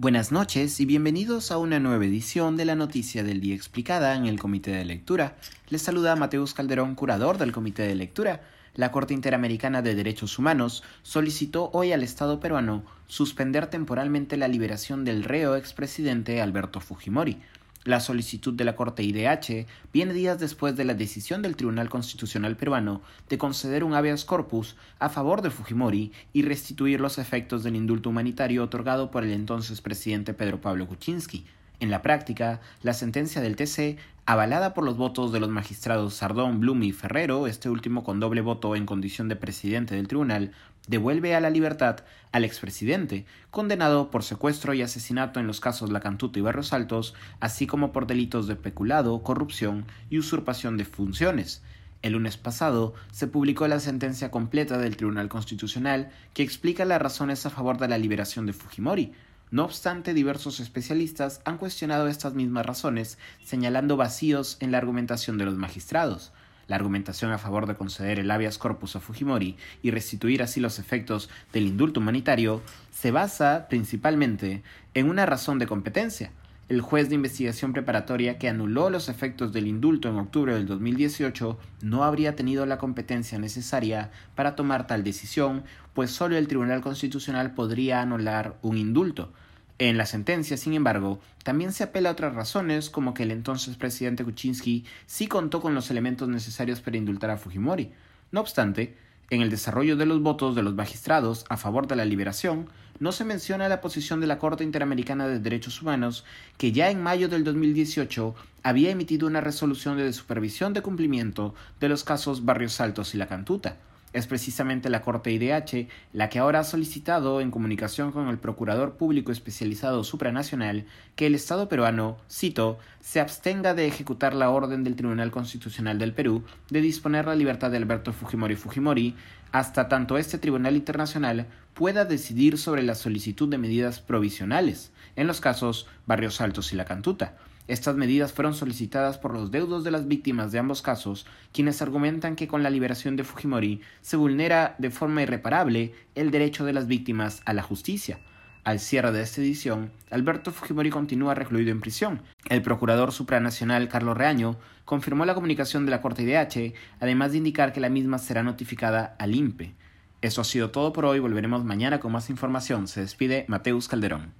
[0.00, 4.24] Buenas noches y bienvenidos a una nueva edición de la Noticia del Día Explicada en
[4.24, 5.36] el Comité de Lectura.
[5.68, 8.40] Les saluda Mateus Calderón, curador del Comité de Lectura.
[8.74, 15.04] La Corte Interamericana de Derechos Humanos solicitó hoy al Estado peruano suspender temporalmente la liberación
[15.04, 17.36] del reo expresidente Alberto Fujimori.
[17.84, 22.54] La solicitud de la Corte IDH viene días después de la decisión del Tribunal Constitucional
[22.54, 27.76] peruano de conceder un habeas corpus a favor de Fujimori y restituir los efectos del
[27.76, 31.46] indulto humanitario otorgado por el entonces presidente Pedro Pablo Kuczynski.
[31.80, 36.60] En la práctica, la sentencia del TC, avalada por los votos de los magistrados Sardón,
[36.60, 40.52] Blum y Ferrero, este último con doble voto en condición de presidente del tribunal,
[40.88, 42.00] devuelve a la libertad
[42.32, 47.14] al expresidente, condenado por secuestro y asesinato en los casos La Cantuta y Barrios Altos,
[47.40, 51.62] así como por delitos de peculado, corrupción y usurpación de funciones.
[52.02, 57.46] El lunes pasado se publicó la sentencia completa del Tribunal Constitucional que explica las razones
[57.46, 59.12] a favor de la liberación de Fujimori,
[59.50, 65.44] no obstante, diversos especialistas han cuestionado estas mismas razones, señalando vacíos en la argumentación de
[65.44, 66.32] los magistrados.
[66.68, 70.78] La argumentación a favor de conceder el habeas corpus a Fujimori y restituir así los
[70.78, 74.62] efectos del indulto humanitario se basa principalmente
[74.94, 76.30] en una razón de competencia.
[76.70, 81.58] El juez de investigación preparatoria que anuló los efectos del indulto en octubre del 2018
[81.82, 87.54] no habría tenido la competencia necesaria para tomar tal decisión, pues solo el Tribunal Constitucional
[87.54, 89.32] podría anular un indulto.
[89.80, 93.76] En la sentencia, sin embargo, también se apela a otras razones, como que el entonces
[93.76, 97.90] presidente Kuczynski sí contó con los elementos necesarios para indultar a Fujimori.
[98.30, 98.96] No obstante,
[99.30, 103.12] en el desarrollo de los votos de los magistrados a favor de la liberación, no
[103.12, 106.24] se menciona la posición de la Corte Interamericana de Derechos Humanos,
[106.58, 111.88] que ya en mayo del 2018 había emitido una resolución de supervisión de cumplimiento de
[111.88, 113.76] los casos Barrios Altos y La Cantuta.
[114.12, 118.96] Es precisamente la Corte IDH la que ahora ha solicitado, en comunicación con el Procurador
[118.96, 124.96] Público Especializado Supranacional, que el Estado peruano, cito, se abstenga de ejecutar la orden del
[124.96, 129.14] Tribunal Constitucional del Perú de disponer la libertad de Alberto Fujimori Fujimori
[129.52, 135.40] hasta tanto este Tribunal Internacional pueda decidir sobre la solicitud de medidas provisionales en los
[135.40, 137.36] casos Barrios Altos y La Cantuta
[137.70, 142.34] estas medidas fueron solicitadas por los deudos de las víctimas de ambos casos, quienes argumentan
[142.34, 146.88] que con la liberación de Fujimori se vulnera de forma irreparable el derecho de las
[146.88, 148.18] víctimas a la justicia.
[148.64, 152.22] Al cierre de esta edición, Alberto Fujimori continúa recluido en prisión.
[152.48, 157.72] El procurador supranacional Carlos Reaño confirmó la comunicación de la Corte IDH, además de indicar
[157.72, 159.74] que la misma será notificada al INPE.
[160.22, 162.88] Eso ha sido todo por hoy, volveremos mañana con más información.
[162.88, 164.34] Se despide Mateus Calderón.